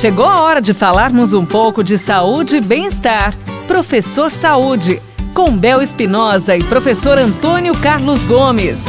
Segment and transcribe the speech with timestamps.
[0.00, 3.36] Chegou a hora de falarmos um pouco de saúde e bem-estar.
[3.68, 4.98] Professor Saúde,
[5.34, 8.86] com Bel Espinosa e professor Antônio Carlos Gomes.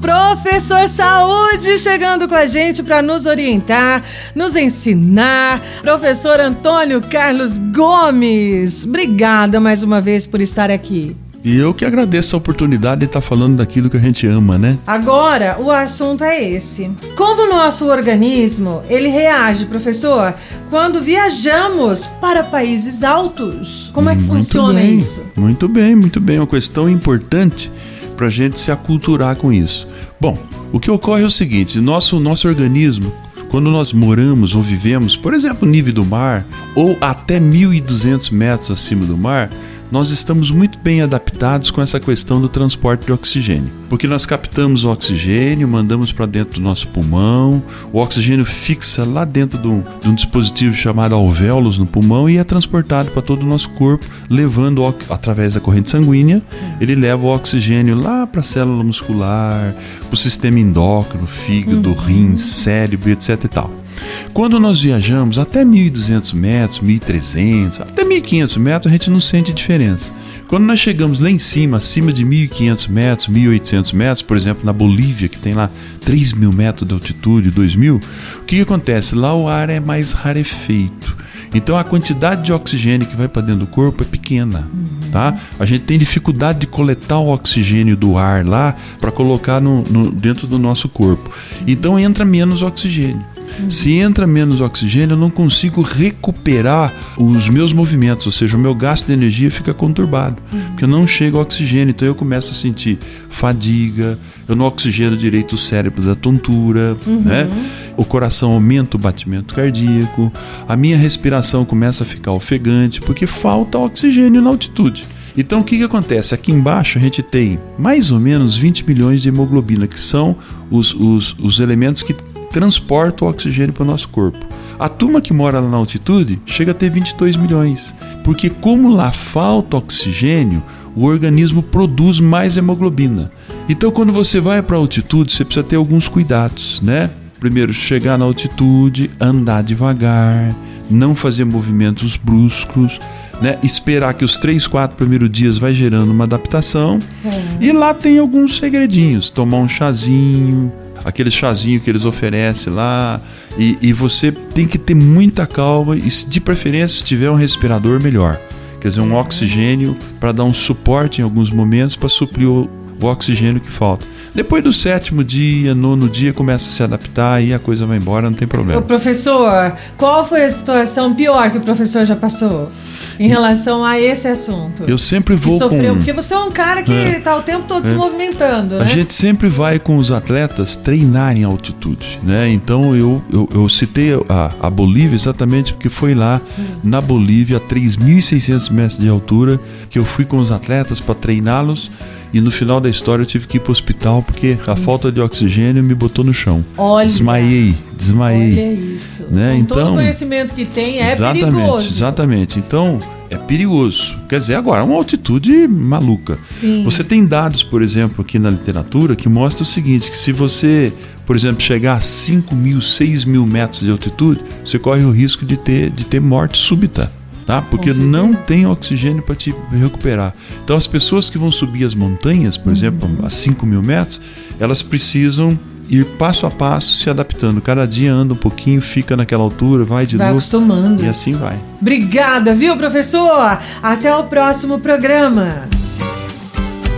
[0.00, 5.60] Professor Saúde chegando com a gente para nos orientar, nos ensinar.
[5.82, 11.16] Professor Antônio Carlos Gomes, obrigada mais uma vez por estar aqui.
[11.46, 14.76] E eu que agradeço a oportunidade de estar falando daquilo que a gente ama, né?
[14.84, 16.90] Agora, o assunto é esse.
[17.16, 20.34] Como o nosso organismo, ele reage, professor,
[20.68, 23.92] quando viajamos para países altos?
[23.94, 25.24] Como é que muito funciona bem, isso?
[25.36, 26.40] Muito bem, muito bem.
[26.40, 27.70] Uma questão importante
[28.16, 29.86] para a gente se aculturar com isso.
[30.20, 30.36] Bom,
[30.72, 33.12] o que ocorre é o seguinte: nosso, nosso organismo,
[33.48, 36.44] quando nós moramos ou vivemos, por exemplo, no nível do mar,
[36.74, 39.48] ou até 1.200 metros acima do mar,
[39.90, 43.70] nós estamos muito bem adaptados com essa questão do transporte de oxigênio.
[43.88, 47.62] Porque nós captamos o oxigênio, mandamos para dentro do nosso pulmão,
[47.92, 52.36] o oxigênio fixa lá dentro de um, de um dispositivo chamado alvéolos no pulmão e
[52.36, 56.42] é transportado para todo o nosso corpo, levando através da corrente sanguínea,
[56.80, 61.94] ele leva o oxigênio lá para a célula muscular, para o sistema endócrino, fígado, uhum.
[61.94, 63.85] rim, cérebro, etc e tal.
[64.32, 70.12] Quando nós viajamos até 1.200 metros, 1.300, até 1.500 metros, a gente não sente diferença.
[70.46, 74.72] Quando nós chegamos lá em cima, acima de 1.500 metros, 1.800 metros, por exemplo, na
[74.72, 75.70] Bolívia, que tem lá
[76.04, 79.14] 3.000 metros de altitude, 2.000, o que, que acontece?
[79.14, 81.16] Lá o ar é mais rarefeito.
[81.54, 84.68] Então a quantidade de oxigênio que vai para dentro do corpo é pequena,
[85.10, 85.34] tá?
[85.58, 90.10] A gente tem dificuldade de coletar o oxigênio do ar lá para colocar no, no,
[90.10, 91.30] dentro do nosso corpo.
[91.66, 93.24] Então entra menos oxigênio.
[93.68, 98.74] Se entra menos oxigênio, eu não consigo recuperar os meus movimentos, ou seja, o meu
[98.74, 100.60] gasto de energia fica conturbado, uhum.
[100.68, 101.90] porque não chega oxigênio.
[101.90, 104.18] Então eu começo a sentir fadiga,
[104.48, 107.20] eu não oxigeno direito o cérebro da tontura, uhum.
[107.20, 107.48] né?
[107.96, 110.32] O coração aumenta o batimento cardíaco,
[110.68, 115.06] a minha respiração começa a ficar ofegante, porque falta oxigênio na altitude.
[115.36, 116.34] Então o que, que acontece?
[116.34, 120.36] Aqui embaixo a gente tem mais ou menos 20 milhões de hemoglobina, que são
[120.70, 122.14] os, os, os elementos que
[122.56, 124.38] transporta o oxigênio para o nosso corpo.
[124.78, 127.94] A turma que mora lá na altitude chega a ter 22 milhões,
[128.24, 130.62] porque como lá falta oxigênio,
[130.94, 133.30] o organismo produz mais hemoglobina.
[133.68, 137.10] Então quando você vai para a altitude, você precisa ter alguns cuidados, né?
[137.38, 140.56] Primeiro, chegar na altitude, andar devagar,
[140.90, 142.98] não fazer movimentos bruscos,
[143.38, 143.58] né?
[143.62, 147.00] Esperar que os três, quatro primeiros dias vai gerando uma adaptação.
[147.22, 147.42] É.
[147.60, 150.72] E lá tem alguns segredinhos, tomar um chazinho,
[151.06, 153.20] aquele chazinho que eles oferecem lá.
[153.56, 158.02] E, e você tem que ter muita calma e, de preferência, se tiver um respirador,
[158.02, 158.40] melhor.
[158.80, 162.68] Quer dizer, um oxigênio para dar um suporte em alguns momentos para suprir o,
[163.00, 164.04] o oxigênio que falta.
[164.34, 168.28] Depois do sétimo dia, nono dia, começa a se adaptar e a coisa vai embora,
[168.28, 168.80] não tem problema.
[168.80, 172.70] Ô, professor, qual foi a situação pior que o professor já passou?
[173.18, 174.84] Em relação a esse assunto.
[174.86, 175.96] Eu sempre vou sofreu, com...
[175.96, 177.90] Porque você é um cara que está é, o tempo todo é.
[177.90, 178.84] se movimentando, né?
[178.84, 182.48] A gente sempre vai com os atletas treinar em altitude, né?
[182.50, 186.64] Então eu, eu, eu citei a, a, Bolívia exatamente porque foi lá hum.
[186.82, 191.90] na Bolívia, a 3.600 metros de altura, que eu fui com os atletas para treiná-los
[192.32, 194.76] e no final da história eu tive que ir para o hospital porque a hum.
[194.76, 196.64] falta de oxigênio me botou no chão.
[196.76, 198.52] Olha, desmaiei, desmaiei.
[198.52, 199.26] Olha isso.
[199.30, 199.54] Né?
[199.54, 201.86] Com então, todo o conhecimento que tem é exatamente, perigoso.
[201.86, 202.58] Exatamente.
[202.58, 202.98] Então
[203.30, 204.16] é perigoso.
[204.28, 206.38] Quer dizer, agora, uma altitude maluca.
[206.42, 206.82] Sim.
[206.84, 210.92] Você tem dados, por exemplo, aqui na literatura que mostram o seguinte: que se você,
[211.24, 215.44] por exemplo, chegar a 5 mil, 6 mil metros de altitude, você corre o risco
[215.44, 217.12] de ter, de ter morte súbita.
[217.44, 217.62] Tá?
[217.62, 220.34] Porque não tem oxigênio para te recuperar.
[220.64, 222.74] Então, as pessoas que vão subir as montanhas, por uhum.
[222.74, 224.20] exemplo, a 5 mil metros,
[224.58, 225.56] elas precisam
[225.88, 227.60] ir passo a passo se adaptando.
[227.60, 230.38] Cada dia anda um pouquinho, fica naquela altura, vai de vai novo.
[230.38, 231.04] acostumando.
[231.04, 231.58] E assim vai.
[231.80, 233.58] Obrigada, viu, professor?
[233.82, 235.68] Até o próximo programa.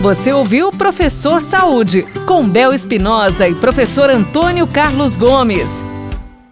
[0.01, 5.83] Você ouviu Professor Saúde, com Bel Espinosa e professor Antônio Carlos Gomes.